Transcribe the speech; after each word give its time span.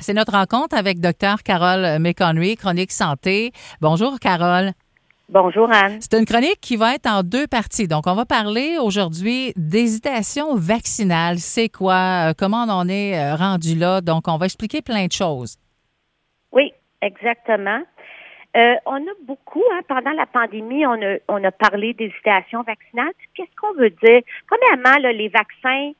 C'est 0.00 0.14
notre 0.14 0.32
rencontre 0.32 0.76
avec 0.76 0.98
Dr. 0.98 1.42
Carole 1.44 1.98
McConry, 2.00 2.56
Chronique 2.56 2.90
Santé. 2.90 3.52
Bonjour, 3.82 4.18
Carole. 4.18 4.72
Bonjour, 5.28 5.70
Anne. 5.70 5.98
C'est 6.00 6.18
une 6.18 6.24
chronique 6.24 6.58
qui 6.60 6.76
va 6.76 6.94
être 6.94 7.06
en 7.06 7.22
deux 7.22 7.46
parties. 7.46 7.86
Donc, 7.86 8.06
on 8.06 8.14
va 8.14 8.24
parler 8.24 8.78
aujourd'hui 8.80 9.52
d'hésitation 9.56 10.56
vaccinale. 10.56 11.38
C'est 11.38 11.68
quoi? 11.68 12.30
Euh, 12.30 12.32
comment 12.36 12.64
on 12.64 12.70
en 12.70 12.88
est 12.88 13.16
euh, 13.16 13.36
rendu 13.36 13.76
là? 13.76 14.00
Donc, 14.00 14.26
on 14.26 14.38
va 14.38 14.46
expliquer 14.46 14.82
plein 14.82 15.06
de 15.06 15.12
choses. 15.12 15.56
Oui, 16.50 16.72
exactement. 17.00 17.82
Euh, 18.56 18.74
on 18.86 18.96
a 18.96 19.14
beaucoup, 19.24 19.62
hein, 19.72 19.80
pendant 19.86 20.10
la 20.10 20.26
pandémie, 20.26 20.84
on 20.84 21.00
a, 21.00 21.18
on 21.28 21.44
a 21.44 21.52
parlé 21.52 21.94
d'hésitation 21.94 22.62
vaccinale. 22.62 23.12
Qu'est-ce 23.34 23.54
qu'on 23.60 23.74
veut 23.74 23.90
dire? 23.90 24.22
Premièrement, 24.48 25.00
là, 25.00 25.12
les 25.12 25.28
vaccins, 25.28 25.92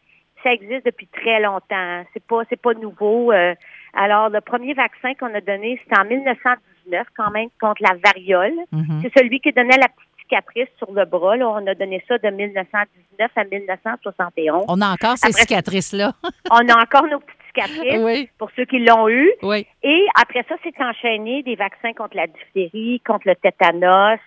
ça 0.43 0.53
existe 0.53 0.87
depuis 0.87 1.07
très 1.07 1.41
longtemps. 1.41 2.05
C'est 2.13 2.25
pas, 2.25 2.43
c'est 2.49 2.61
pas 2.61 2.75
nouveau. 2.75 3.31
Euh, 3.31 3.55
alors, 3.95 4.31
le 4.31 4.41
premier 4.41 4.75
vaccin 4.75 5.15
qu'on 5.15 5.35
a 5.35 5.41
donné, 5.41 5.81
c'était 5.83 5.99
en 5.99 6.05
1919, 6.05 7.07
quand 7.17 7.31
même, 7.31 7.49
contre 7.61 7.83
la 7.83 7.97
variole. 8.03 8.55
Mhm. 8.73 9.03
C'est 9.03 9.19
celui 9.19 9.41
qui 9.41 9.53
donnait 9.53 9.79
la 9.79 9.89
petite 9.89 10.11
cicatrice 10.21 10.69
sur 10.79 10.93
le 10.93 11.05
bras. 11.05 11.37
Là. 11.37 11.49
On 11.49 11.67
a 11.67 11.75
donné 11.75 12.03
ça 12.07 12.19
de 12.19 12.29
1919 12.29 13.31
à 13.37 13.45
1971. 13.45 14.65
On 14.69 14.81
a 14.81 14.93
encore 14.93 15.19
ces 15.19 15.33
cicatrices-là. 15.33 16.13
On 16.51 16.69
a 16.69 16.81
encore 16.81 17.07
nos 17.07 17.19
petites 17.19 17.37
cicatrices 17.49 18.01
oui, 18.05 18.29
pour 18.39 18.49
ceux 18.55 18.65
qui 18.65 18.79
l'ont 18.79 19.09
eu. 19.09 19.29
oui. 19.43 19.67
Et 19.83 20.07
après 20.21 20.45
ça, 20.49 20.55
c'est 20.63 20.81
enchaîné 20.81 21.43
des 21.43 21.57
vaccins 21.57 21.93
contre 21.93 22.17
la 22.17 22.29
diphtérie, 22.29 23.01
contre 23.05 23.27
le 23.27 23.35
tétanos. 23.35 24.21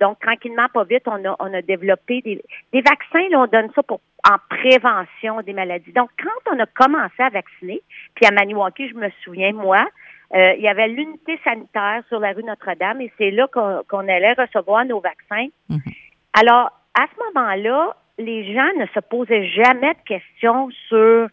Donc, 0.00 0.20
tranquillement, 0.20 0.66
pas 0.72 0.84
vite, 0.84 1.02
on 1.06 1.24
a, 1.24 1.36
on 1.38 1.52
a 1.52 1.62
développé 1.62 2.22
des, 2.22 2.42
des 2.72 2.80
vaccins. 2.80 3.28
Là, 3.30 3.40
on 3.40 3.46
donne 3.46 3.70
ça 3.74 3.82
pour 3.82 4.00
en 4.28 4.36
prévention 4.48 5.42
des 5.42 5.52
maladies. 5.52 5.92
Donc, 5.92 6.10
quand 6.22 6.52
on 6.54 6.58
a 6.58 6.66
commencé 6.66 7.20
à 7.20 7.28
vacciner, 7.28 7.82
puis 8.14 8.26
à 8.26 8.30
Maniwaki, 8.30 8.88
je 8.88 8.94
me 8.94 9.10
souviens, 9.24 9.52
moi, 9.52 9.84
euh, 10.34 10.54
il 10.56 10.62
y 10.62 10.68
avait 10.68 10.88
l'unité 10.88 11.38
sanitaire 11.44 12.02
sur 12.08 12.20
la 12.20 12.32
rue 12.32 12.44
Notre-Dame 12.44 13.00
et 13.00 13.12
c'est 13.18 13.30
là 13.30 13.46
qu'on 13.52 13.82
qu'on 13.88 14.08
allait 14.08 14.32
recevoir 14.32 14.84
nos 14.84 15.00
vaccins. 15.00 15.48
Mhm. 15.68 15.80
Alors, 16.38 16.70
à 16.94 17.04
ce 17.06 17.34
moment-là, 17.34 17.96
les 18.18 18.54
gens 18.54 18.68
ne 18.78 18.86
se 18.86 19.00
posaient 19.00 19.48
jamais 19.48 19.94
de 19.94 20.02
questions 20.06 20.70
sur 20.88 21.28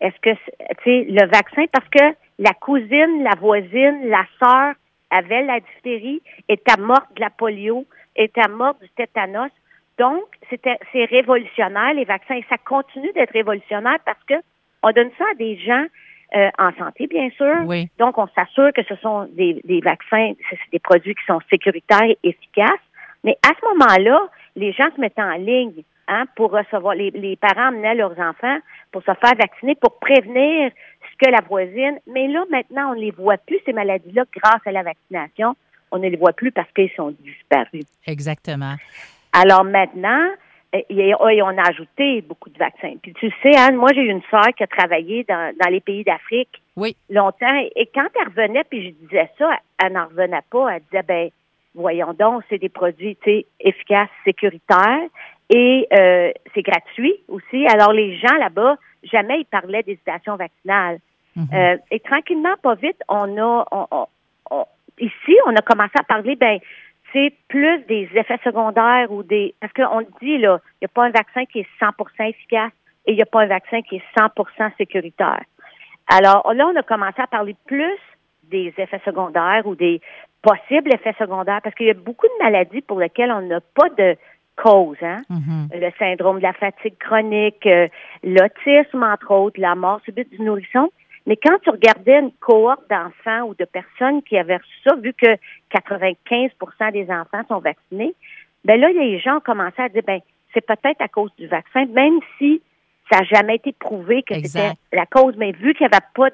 est-ce 0.00 0.20
que, 0.20 0.30
tu 0.30 0.84
sais, 0.84 1.06
le 1.08 1.26
vaccin, 1.26 1.64
parce 1.72 1.88
que 1.88 2.14
la 2.38 2.52
cousine, 2.52 3.22
la 3.22 3.34
voisine, 3.38 4.08
la 4.08 4.24
sœur 4.38 4.74
avait 5.10 5.42
la 5.42 5.60
diphtérie, 5.60 6.22
était 6.48 6.80
morte 6.80 7.14
de 7.14 7.20
la 7.20 7.30
polio, 7.30 7.86
était 8.14 8.48
morte 8.48 8.80
du 8.82 8.88
tétanos. 8.90 9.50
Donc, 9.98 10.24
c'était, 10.50 10.78
c'est 10.92 11.04
révolutionnaire, 11.06 11.94
les 11.94 12.04
vaccins, 12.04 12.34
et 12.34 12.44
ça 12.48 12.58
continue 12.58 13.12
d'être 13.12 13.32
révolutionnaire 13.32 13.98
parce 14.04 14.22
que 14.24 14.34
on 14.82 14.90
donne 14.92 15.10
ça 15.18 15.24
à 15.32 15.34
des 15.34 15.56
gens 15.58 15.86
euh, 16.34 16.50
en 16.58 16.72
santé, 16.74 17.06
bien 17.06 17.30
sûr. 17.30 17.62
Oui. 17.64 17.88
Donc, 17.98 18.18
on 18.18 18.26
s'assure 18.28 18.72
que 18.74 18.82
ce 18.82 18.96
sont 18.96 19.28
des, 19.32 19.60
des 19.64 19.80
vaccins, 19.80 20.32
c'est 20.50 20.58
des 20.72 20.78
produits 20.78 21.14
qui 21.14 21.24
sont 21.24 21.40
sécuritaires 21.48 22.02
et 22.02 22.18
efficaces. 22.24 22.68
Mais 23.24 23.36
à 23.46 23.52
ce 23.58 23.66
moment-là, 23.68 24.28
les 24.54 24.72
gens 24.72 24.88
se 24.94 25.00
mettaient 25.00 25.22
en 25.22 25.36
ligne 25.36 25.82
hein, 26.08 26.24
pour 26.36 26.50
recevoir, 26.50 26.94
les, 26.94 27.10
les 27.12 27.36
parents 27.36 27.68
amenaient 27.68 27.94
leurs 27.94 28.18
enfants 28.18 28.58
pour 28.92 29.02
se 29.02 29.12
faire 29.14 29.34
vacciner, 29.38 29.76
pour 29.76 29.98
prévenir 29.98 30.70
que 31.18 31.30
la 31.30 31.40
voisine. 31.48 31.98
Mais 32.06 32.28
là, 32.28 32.44
maintenant, 32.50 32.90
on 32.92 32.94
ne 32.94 33.00
les 33.00 33.10
voit 33.10 33.38
plus, 33.38 33.58
ces 33.64 33.72
maladies-là, 33.72 34.24
grâce 34.34 34.60
à 34.66 34.72
la 34.72 34.82
vaccination. 34.82 35.56
On 35.92 35.98
ne 35.98 36.08
les 36.08 36.16
voit 36.16 36.32
plus 36.32 36.50
parce 36.52 36.70
qu'ils 36.72 36.90
sont 36.96 37.14
disparus. 37.20 37.84
Exactement. 38.06 38.74
Alors 39.32 39.64
maintenant, 39.64 40.28
a- 40.72 40.78
et 40.90 41.14
on 41.14 41.58
a 41.58 41.68
ajouté 41.68 42.22
beaucoup 42.22 42.50
de 42.50 42.58
vaccins. 42.58 42.94
Puis 43.02 43.12
tu 43.14 43.30
sais, 43.42 43.56
Anne, 43.56 43.76
moi, 43.76 43.90
j'ai 43.94 44.02
eu 44.02 44.10
une 44.10 44.22
sœur 44.30 44.48
qui 44.56 44.62
a 44.64 44.66
travaillé 44.66 45.24
dans, 45.28 45.54
dans 45.62 45.70
les 45.70 45.80
pays 45.80 46.02
d'Afrique 46.04 46.60
Oui. 46.76 46.96
longtemps. 47.08 47.54
Et 47.76 47.86
quand 47.94 48.08
elle 48.20 48.28
revenait, 48.28 48.64
puis 48.64 48.84
je 49.00 49.06
disais 49.06 49.30
ça, 49.38 49.50
elle 49.82 49.92
n'en 49.92 50.06
revenait 50.06 50.40
pas. 50.50 50.68
Elle 50.76 50.82
disait, 50.90 51.02
ben, 51.02 51.28
voyons 51.74 52.12
donc, 52.14 52.42
c'est 52.48 52.58
des 52.58 52.68
produits, 52.68 53.16
efficaces, 53.60 54.08
sécuritaires. 54.24 55.06
Et 55.50 55.86
euh, 55.92 56.32
c'est 56.54 56.62
gratuit 56.62 57.14
aussi. 57.28 57.66
Alors, 57.68 57.92
les 57.92 58.16
gens 58.16 58.34
là-bas, 58.38 58.76
jamais 59.04 59.40
ils 59.40 59.44
parlaient 59.46 59.82
d'hésitation 59.84 60.36
vaccinale. 60.36 60.98
Mhm. 61.36 61.48
Euh, 61.52 61.76
et 61.90 62.00
tranquillement, 62.00 62.54
pas 62.62 62.74
vite, 62.74 63.00
on 63.08 63.36
a, 63.38 63.66
on- 63.70 63.86
on- 63.90 64.06
on- 64.50 64.64
ici, 64.98 65.36
on 65.46 65.54
a 65.54 65.60
commencé 65.62 65.92
à 65.98 66.02
parler, 66.02 66.34
ben, 66.34 66.58
c'est 67.12 67.32
plus 67.48 67.78
des 67.86 68.08
effets 68.14 68.40
secondaires 68.42 69.12
ou 69.12 69.22
des, 69.22 69.54
parce 69.60 69.72
qu'on 69.72 70.00
le 70.00 70.06
dit, 70.20 70.38
là, 70.38 70.58
il 70.80 70.84
n'y 70.84 70.86
a 70.86 70.88
pas 70.88 71.04
un 71.04 71.10
vaccin 71.10 71.44
qui 71.44 71.60
est 71.60 71.68
100% 71.78 72.24
efficace 72.24 72.72
et 73.06 73.12
il 73.12 73.16
n'y 73.16 73.22
a 73.22 73.26
pas 73.26 73.42
un 73.42 73.46
vaccin 73.46 73.82
qui 73.82 73.96
est 73.96 74.02
100% 74.18 74.70
sécuritaire. 74.76 75.42
Alors, 76.08 76.52
là, 76.54 76.66
on 76.66 76.76
a 76.76 76.82
commencé 76.82 77.20
à 77.20 77.26
parler 77.26 77.54
plus 77.66 77.98
des 78.44 78.72
effets 78.78 79.00
secondaires 79.04 79.66
ou 79.66 79.74
des 79.74 80.00
possibles 80.42 80.92
effets 80.94 81.14
secondaires 81.18 81.60
parce 81.62 81.74
qu'il 81.74 81.86
y 81.86 81.90
a 81.90 81.94
beaucoup 81.94 82.26
de 82.26 82.44
maladies 82.44 82.80
pour 82.80 82.98
lesquelles 83.00 83.32
on 83.32 83.42
n'a 83.42 83.60
pas 83.60 83.88
de 83.90 84.16
cause, 84.56 84.96
hein? 85.02 85.22
Mhm. 85.28 85.68
le 85.72 85.90
syndrome 85.98 86.38
de 86.38 86.42
la 86.42 86.52
fatigue 86.52 86.96
chronique, 86.98 87.66
euh, 87.66 87.88
l'autisme, 88.24 89.02
entre 89.02 89.30
autres, 89.30 89.60
la 89.60 89.74
mort 89.74 90.00
subite 90.04 90.30
du 90.30 90.42
nourrisson. 90.42 90.90
Mais 91.26 91.36
quand 91.36 91.58
tu 91.62 91.70
regardais 91.70 92.20
une 92.20 92.32
cohorte 92.40 92.88
d'enfants 92.88 93.48
ou 93.48 93.54
de 93.54 93.64
personnes 93.64 94.22
qui 94.22 94.38
avaient 94.38 94.56
reçu 94.56 94.78
ça, 94.84 94.94
vu 94.96 95.12
que 95.12 95.36
95% 95.74 96.92
des 96.92 97.10
enfants 97.10 97.42
sont 97.48 97.58
vaccinés, 97.58 98.14
ben 98.64 98.80
là, 98.80 98.88
les 98.90 99.18
gens 99.18 99.38
ont 99.38 99.40
commencé 99.40 99.80
à 99.82 99.88
dire, 99.88 100.02
ben, 100.06 100.20
c'est 100.54 100.64
peut-être 100.64 101.00
à 101.00 101.08
cause 101.08 101.30
du 101.36 101.46
vaccin, 101.46 101.84
même 101.86 102.18
si 102.38 102.62
ça 103.10 103.20
n'a 103.20 103.24
jamais 103.24 103.56
été 103.56 103.72
prouvé 103.72 104.22
que 104.22 104.34
c'était 104.34 104.72
la 104.92 105.06
cause. 105.06 105.34
Mais 105.36 105.52
vu 105.52 105.74
qu'il 105.74 105.86
n'y 105.86 105.94
avait 105.94 106.06
pas 106.14 106.28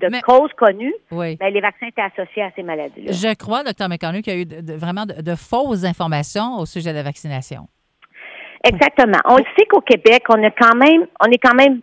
de 0.00 0.08
Mais- 0.10 0.20
cause 0.22 0.50
connue, 0.56 0.92
Oui. 1.12 1.36
ben, 1.36 1.52
les 1.52 1.60
vaccins 1.60 1.86
étaient 1.86 2.02
associés 2.02 2.42
à 2.42 2.50
ces 2.56 2.62
maladies-là. 2.62 3.12
Je 3.12 3.34
crois, 3.34 3.62
Dr. 3.62 3.88
McConnell, 3.88 4.22
qu'il 4.22 4.32
y 4.34 4.36
a 4.36 4.40
eu 4.40 4.46
de- 4.46 4.60
de- 4.60 4.74
vraiment 4.74 5.06
de, 5.06 5.20
de 5.20 5.34
fausses 5.34 5.84
informations 5.84 6.56
au 6.58 6.66
sujet 6.66 6.90
de 6.90 6.96
la 6.96 7.02
vaccination. 7.02 7.68
Exactement. 8.64 9.18
On 9.26 9.36
le 9.36 9.44
sait 9.58 9.66
qu'au 9.66 9.80
Québec, 9.80 10.22
on 10.28 10.42
a 10.44 10.50
quand 10.50 10.76
même, 10.76 11.06
on 11.20 11.30
est 11.30 11.38
quand 11.38 11.54
même 11.54 11.80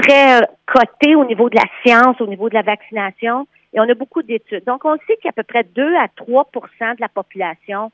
très 0.00 0.38
euh, 0.40 0.44
coté 0.66 1.14
au 1.14 1.24
niveau 1.24 1.48
de 1.50 1.56
la 1.56 1.64
science, 1.84 2.20
au 2.20 2.26
niveau 2.26 2.48
de 2.48 2.54
la 2.54 2.62
vaccination, 2.62 3.46
et 3.72 3.80
on 3.80 3.88
a 3.88 3.94
beaucoup 3.94 4.22
d'études. 4.22 4.64
Donc, 4.66 4.84
on 4.84 4.94
sait 5.06 5.16
qu'il 5.16 5.26
y 5.26 5.28
a 5.28 5.30
à 5.30 5.32
peu 5.32 5.42
près 5.42 5.64
2 5.64 5.94
à 5.96 6.06
3% 6.08 6.94
de 6.96 7.00
la 7.00 7.08
population 7.08 7.90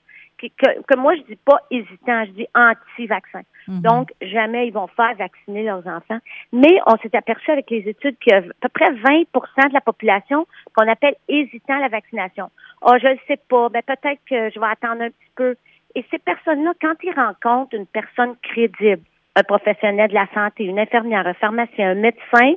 que, 0.49 0.81
que 0.83 0.97
moi, 0.99 1.15
je 1.17 1.23
dis 1.23 1.39
pas 1.45 1.59
hésitant, 1.71 2.25
je 2.25 2.31
dis 2.31 2.47
anti-vaccin. 2.55 3.43
Mhm. 3.69 3.83
Donc, 3.83 4.13
jamais 4.23 4.69
ils 4.69 4.73
vont 4.73 4.87
faire 4.87 5.15
vacciner 5.17 5.65
leurs 5.65 5.87
enfants. 5.87 6.19
Mais 6.53 6.79
on 6.87 6.97
s'est 6.99 7.15
aperçu 7.15 7.51
avec 7.51 7.71
les 7.71 7.89
études 7.89 8.19
qu'il 8.19 8.33
y 8.33 8.37
a 8.37 8.39
à 8.39 8.43
peu 8.61 8.69
près 8.71 8.91
20% 8.91 9.69
de 9.69 9.75
la 9.75 9.81
population 9.83 10.47
qu'on 10.75 10.89
appelle 10.89 11.17
hésitant 11.29 11.77
à 11.77 11.81
la 11.81 11.89
vaccination. 11.89 12.51
Oh, 12.83 12.95
je 13.01 13.09
ne 13.09 13.17
sais 13.29 13.39
pas, 13.49 13.69
ben 13.69 13.83
peut-être 13.83 14.21
que 14.29 14.51
je 14.51 14.59
vais 14.59 14.67
attendre 14.67 15.03
un 15.03 15.11
petit 15.11 15.33
peu. 15.37 15.57
Et 15.95 16.05
ces 16.11 16.19
personnes-là, 16.19 16.73
quand 16.81 16.95
ils 17.03 17.13
rencontrent 17.13 17.75
une 17.75 17.87
personne 17.87 18.37
crédible, 18.43 19.03
un 19.37 19.43
professionnel 19.43 20.09
de 20.09 20.15
la 20.15 20.27
santé, 20.33 20.65
une 20.65 20.79
infirmière, 20.79 21.27
un 21.27 21.35
pharmacien, 21.35 21.91
un 21.91 21.95
médecin, 21.95 22.55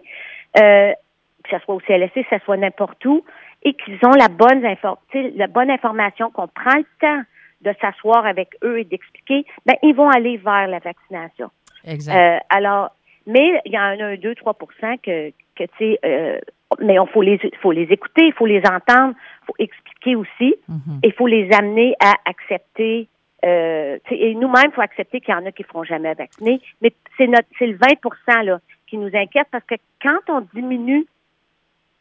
euh, 0.62 0.94
que 1.44 1.50
ce 1.50 1.60
soit 1.60 1.76
au 1.76 1.80
CLSC, 1.80 2.14
que 2.14 2.38
ce 2.38 2.44
soit 2.46 2.58
n'importe 2.58 3.04
où, 3.06 3.24
et 3.64 3.74
qu'ils 3.74 4.00
ont 4.06 4.12
la 4.12 4.28
bonne, 4.28 4.62
la 5.36 5.48
bonne 5.48 5.70
information, 5.70 6.32
qu'on 6.32 6.48
prend 6.48 6.78
le 6.78 6.86
temps 7.00 7.24
de 7.64 7.74
s'asseoir 7.82 8.26
avec 8.26 8.50
eux 8.64 8.80
et 8.80 8.84
d'expliquer, 8.84 9.46
ben, 9.66 9.76
ils 9.84 9.96
vont 9.96 10.10
aller 10.10 10.38
vers 10.38 10.68
la 10.68 10.80
vaccination. 10.80 11.50
Exact. 11.86 12.16
Euh, 12.16 12.40
alors, 12.50 12.92
mais 13.26 13.62
il 13.66 13.72
y 13.74 13.78
en 13.78 13.82
a 13.82 14.06
un 14.06 14.16
2-3 14.16 14.98
que, 15.02 15.30
que 15.56 15.64
tu 15.64 15.70
sais, 15.80 16.00
euh, 16.06 16.40
mais 16.80 17.00
on 17.00 17.06
faut 17.06 17.22
les, 17.22 17.40
faut 17.62 17.72
les 17.72 17.84
écouter, 17.92 18.26
il 18.28 18.34
faut 18.34 18.46
les 18.46 18.62
entendre, 18.66 19.14
il 19.16 19.46
faut 19.48 19.56
expliquer 19.60 20.16
aussi, 20.16 20.56
Mhm. 20.68 21.00
et 21.04 21.08
il 21.08 21.14
faut 21.14 21.28
les 21.28 21.52
amener 21.54 21.96
à 22.00 22.14
accepter. 22.26 23.08
Euh, 23.46 23.98
et 24.10 24.36
nous-mêmes, 24.36 24.70
il 24.70 24.72
faut 24.74 24.82
accepter 24.82 25.20
qu'il 25.20 25.34
y 25.34 25.38
en 25.38 25.46
a 25.46 25.52
qui 25.52 25.64
ne 25.64 25.68
feront 25.68 25.84
jamais 25.84 26.14
vacciner, 26.14 26.62
mais 26.82 26.94
c'est 27.18 27.28
notre, 27.28 27.48
c'est 27.60 27.68
le 27.68 27.78
20% 27.78 28.42
là 28.44 28.60
qui 28.88 28.98
nous 28.98 29.12
inquiète 29.14 29.48
parce 29.52 29.66
que 29.66 29.76
quand 30.02 30.20
on 30.30 30.42
diminue 30.54 31.06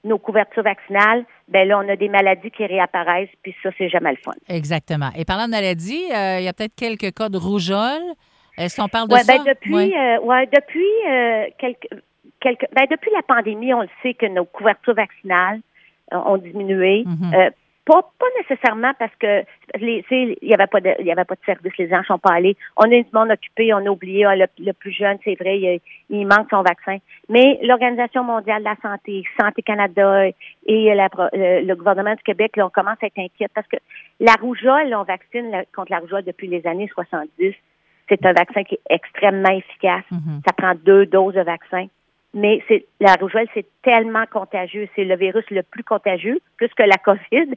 nos 0.04 0.18
couvertures 0.18 0.62
vaccinales, 0.64 1.25
ben 1.49 1.66
là, 1.69 1.78
on 1.78 1.88
a 1.88 1.96
des 1.96 2.08
maladies 2.08 2.50
qui 2.50 2.66
réapparaissent, 2.66 3.28
puis 3.43 3.54
ça, 3.62 3.70
c'est 3.78 3.88
jamais 3.88 4.10
le 4.10 4.16
fun. 4.25 4.32
Exactement. 4.49 5.10
Et 5.16 5.25
parlant 5.25 5.46
de 5.46 5.50
maladie, 5.52 6.04
euh, 6.12 6.38
il 6.40 6.44
y 6.44 6.49
a 6.49 6.52
peut-être 6.52 6.75
quelques 6.75 7.14
cas 7.14 7.28
de 7.28 7.38
rougeole. 7.38 8.02
Est-ce 8.58 8.81
qu'on 8.81 8.88
parle 8.88 9.08
de 9.08 9.14
Ouais, 9.14 9.20
ça? 9.20 9.38
ben 9.38 9.44
depuis, 9.44 9.75
Oui. 9.75 9.94
euh, 9.96 10.19
ouais, 10.20 10.46
depuis 10.46 10.93
euh, 11.08 11.46
quelques, 11.58 11.88
quelques, 12.40 12.66
ben 12.75 12.87
depuis 12.90 13.10
la 13.14 13.22
pandémie, 13.22 13.72
on 13.72 13.82
le 13.82 13.88
sait 14.02 14.14
que 14.14 14.26
nos 14.26 14.44
couvertures 14.44 14.94
vaccinales 14.94 15.60
euh, 16.12 16.16
ont 16.26 16.37
diminué. 16.37 17.04
Euh, 17.34 17.50
pas, 17.84 18.02
pas 18.19 18.26
nécessairement 18.38 18.93
parce 18.99 19.14
que 19.17 19.44
les, 19.79 20.05
il 20.11 20.37
y 20.49 20.55
avait 20.55 20.67
pas 20.67 20.81
de, 20.81 20.94
il 21.00 21.06
y 21.06 21.12
avait 21.12 21.25
pas 21.25 21.34
de 21.34 21.44
service, 21.44 21.76
les 21.79 21.88
gens 21.88 22.02
sont 22.05 22.19
pas 22.19 22.34
allés. 22.34 22.56
On 22.76 22.84
est 22.84 23.02
du 23.02 23.11
monde 23.12 23.31
occupé, 23.31 23.75
on 23.75 23.84
a 23.84 23.90
oublié 23.90 24.25
ah, 24.25 24.37
le, 24.37 24.46
le 24.58 24.73
plus 24.73 24.93
jeune, 24.93 25.19
c'est 25.25 25.34
vrai, 25.34 25.58
il, 25.58 25.81
il 26.11 26.26
manque 26.26 26.49
son 26.50 26.62
vaccin. 26.62 26.99
Mais 27.29 27.58
l'Organisation 27.62 28.23
mondiale 28.23 28.61
de 28.61 28.69
la 28.69 28.76
santé, 28.82 29.25
Santé 29.40 29.62
Canada 29.62 30.26
et 30.67 30.94
la 30.94 31.08
le, 31.32 31.67
le 31.67 31.75
gouvernement 31.75 32.14
du 32.14 32.23
Québec, 32.23 32.56
là, 32.56 32.67
on 32.67 32.70
commence 32.70 32.99
à 33.02 33.06
être 33.06 33.19
inquiète 33.19 33.52
parce 33.55 33.67
que 33.67 33.76
la 34.20 34.35
rougeole, 34.40 34.94
on 34.94 35.02
vaccine 35.02 35.50
contre 35.75 35.90
la 35.90 35.99
rougeole 35.99 36.25
depuis 36.25 36.46
les 36.46 36.67
années 36.67 36.88
70. 36.94 37.55
C'est 38.08 38.26
un 38.26 38.32
vaccin 38.32 38.62
qui 38.64 38.75
est 38.75 38.94
extrêmement 38.94 39.50
efficace. 39.50 40.05
Mhm. 40.11 40.43
Ça 40.46 40.52
prend 40.56 40.75
deux 40.75 41.06
doses 41.06 41.35
de 41.35 41.40
vaccin. 41.40 41.87
Mais 42.34 42.62
c'est 42.69 42.87
la 43.00 43.14
rougeole, 43.14 43.46
c'est 43.55 43.67
tellement 43.82 44.25
contagieux. 44.26 44.88
C'est 44.94 45.05
le 45.05 45.17
virus 45.17 45.44
le 45.50 45.62
plus 45.62 45.84
contagieux, 45.84 46.38
plus 46.56 46.69
que 46.69 46.82
la 46.82 46.96
COVID. 46.96 47.55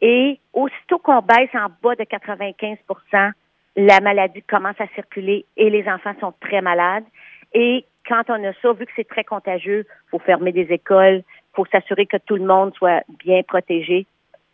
Et 0.00 0.38
aussitôt 0.52 0.98
qu'on 0.98 1.20
baisse 1.20 1.54
en 1.54 1.68
bas 1.82 1.94
de 1.94 2.04
95% 2.04 3.32
la 3.76 4.00
maladie 4.00 4.42
commence 4.42 4.80
à 4.80 4.86
circuler 4.94 5.44
et 5.56 5.70
les 5.70 5.88
enfants 5.88 6.14
sont 6.20 6.32
très 6.40 6.60
malades. 6.60 7.04
Et 7.52 7.84
quand 8.06 8.22
on 8.28 8.44
a 8.44 8.52
ça, 8.62 8.72
vu 8.72 8.86
que 8.86 8.92
c'est 8.96 9.08
très 9.08 9.24
contagieux, 9.24 9.86
faut 10.10 10.18
fermer 10.18 10.52
des 10.52 10.72
écoles, 10.72 11.22
faut 11.54 11.66
s'assurer 11.66 12.06
que 12.06 12.16
tout 12.18 12.36
le 12.36 12.44
monde 12.44 12.74
soit 12.74 13.02
bien 13.24 13.42
protégé. 13.42 14.06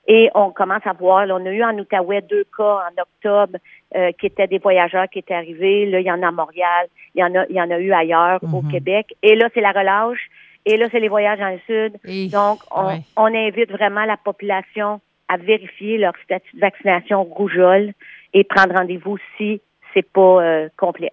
Et 0.08 0.31
on 0.35 0.50
commence 0.50 0.85
à 0.87 0.93
voir, 0.93 1.26
on 1.29 1.44
a 1.47 1.50
eu 1.50 1.62
en 1.62 1.76
Outaouais 1.79 2.23
deux 2.23 2.44
cas 2.56 2.79
en 2.88 3.02
octobre 3.02 3.58
euh, 3.94 4.11
qui 4.19 4.26
étaient 4.26 4.47
des 4.49 4.58
voyageurs 4.58 5.06
qui 5.12 5.19
étaient 5.20 5.35
arrivés. 5.35 5.87
Là, 5.87 6.00
il 6.00 6.06
y 6.06 6.11
en 6.11 6.23
a 6.23 6.29
à 6.29 6.32
Montréal, 6.32 6.88
il 7.14 7.20
y 7.20 7.25
en 7.25 7.35
a, 7.35 7.44
il 7.49 7.56
y 7.56 7.61
en 7.61 7.70
a 7.70 7.79
eu 7.79 7.93
ailleurs 7.93 8.41
au 8.43 8.62
Mhm. 8.62 8.70
Québec. 8.73 9.14
Et 9.23 9.35
là, 9.37 9.49
c'est 9.55 9.61
la 9.61 9.73
relâche. 9.73 10.20
Et 10.67 10.76
là, 10.76 10.87
c'est 10.91 11.00
les 11.00 11.08
voyages 11.08 11.38
dans 11.38 11.49
le 11.50 11.61
sud. 11.67 11.99
Et- 12.05 12.29
Donc, 12.29 12.61
on, 12.70 12.87
ouais. 12.88 13.02
on 13.17 13.26
invite 13.35 13.70
vraiment 13.70 14.05
la 14.05 14.17
population 14.17 15.00
à 15.29 15.37
vérifier 15.37 15.97
leur 15.99 16.12
statut 16.25 16.56
de 16.56 16.61
vaccination 16.61 17.23
rougeole 17.23 17.93
et 18.35 18.43
prendre 18.44 18.75
rendez-vous 18.75 19.17
si 19.37 19.61
c'est 19.94 20.11
pas 20.11 20.20
euh, 20.43 20.69
complet. 20.76 21.12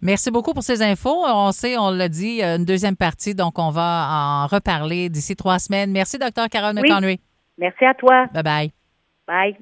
Merci 0.00 0.30
beaucoup 0.30 0.52
pour 0.52 0.62
ces 0.62 0.82
infos. 0.82 1.24
On 1.26 1.52
sait, 1.52 1.76
on 1.78 1.90
l'a 1.90 2.08
dit, 2.08 2.42
euh, 2.42 2.56
une 2.56 2.64
deuxième 2.64 2.96
partie, 2.96 3.34
donc 3.34 3.58
on 3.58 3.70
va 3.70 4.08
en 4.10 4.46
reparler 4.46 5.08
d'ici 5.08 5.36
trois 5.36 5.58
semaines. 5.58 5.92
Merci, 5.92 6.18
docteur 6.18 6.48
Carole 6.48 6.74
Oui. 6.76 6.88
McConry. 6.88 7.20
Merci 7.58 7.84
à 7.84 7.94
toi. 7.94 8.26
Bye 8.32 8.42
bye. 8.42 8.72
Bye. 9.26 9.56